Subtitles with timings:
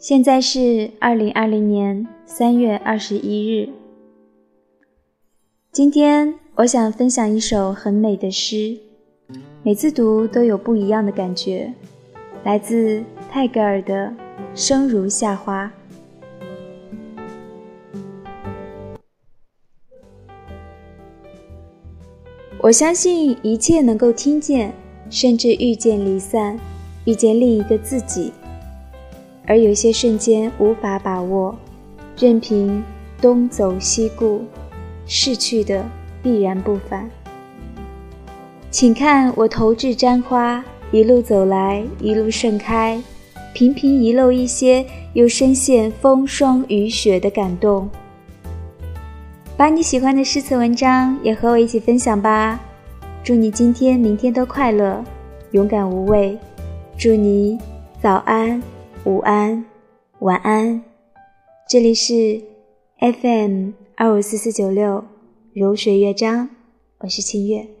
[0.00, 3.68] 现在是二零二零年三月二十一日。
[5.72, 8.78] 今天我想分享一首很美的诗，
[9.62, 11.70] 每次读都有不一样的感觉，
[12.44, 14.06] 来自泰戈尔的
[14.54, 15.66] 《生如夏花》。
[22.62, 24.72] 我相信一切能够听见，
[25.10, 26.58] 甚至遇见离散，
[27.04, 28.32] 遇见另一个自己。
[29.50, 31.52] 而有些瞬间无法把握，
[32.16, 32.80] 任凭
[33.20, 34.44] 东走西顾，
[35.06, 35.84] 逝去的
[36.22, 37.10] 必然不返。
[38.70, 43.02] 请看我投掷簪花，一路走来，一路盛开，
[43.52, 47.90] 频频遗漏一些，又深陷风霜雨雪的感动。
[49.56, 52.60] 把你喜欢的诗词文章也和我一起分享吧。
[53.24, 55.04] 祝你今天、明天都快乐，
[55.50, 56.38] 勇敢无畏。
[56.96, 57.58] 祝你
[58.00, 58.62] 早安。
[59.06, 59.64] 午安，
[60.18, 60.82] 晚安，
[61.66, 62.42] 这里是
[62.98, 65.02] FM 二五四四九六
[65.54, 66.50] 如水乐章，
[66.98, 67.79] 我是清月。